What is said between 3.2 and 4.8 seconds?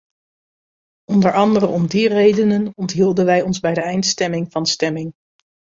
wij ons bij de eindstemming van